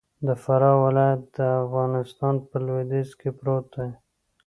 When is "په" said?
2.49-2.55